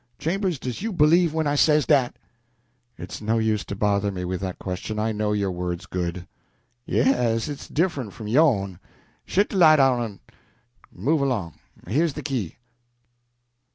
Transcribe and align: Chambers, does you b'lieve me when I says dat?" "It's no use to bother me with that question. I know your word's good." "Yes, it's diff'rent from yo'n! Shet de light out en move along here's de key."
Chambers, 0.17 0.57
does 0.57 0.81
you 0.81 0.91
b'lieve 0.91 1.29
me 1.29 1.35
when 1.35 1.45
I 1.45 1.53
says 1.53 1.85
dat?" 1.85 2.15
"It's 2.97 3.21
no 3.21 3.37
use 3.37 3.63
to 3.65 3.75
bother 3.75 4.11
me 4.11 4.25
with 4.25 4.41
that 4.41 4.57
question. 4.57 4.97
I 4.97 5.11
know 5.11 5.31
your 5.31 5.51
word's 5.51 5.85
good." 5.85 6.25
"Yes, 6.87 7.47
it's 7.47 7.67
diff'rent 7.67 8.11
from 8.11 8.27
yo'n! 8.27 8.79
Shet 9.27 9.49
de 9.49 9.57
light 9.57 9.79
out 9.79 10.01
en 10.01 10.19
move 10.91 11.21
along 11.21 11.59
here's 11.87 12.13
de 12.13 12.23
key." 12.23 12.55